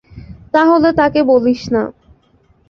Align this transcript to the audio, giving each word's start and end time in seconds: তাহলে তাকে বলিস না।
তাহলে 0.53 0.89
তাকে 0.99 1.19
বলিস 1.23 1.61
না। 1.73 1.83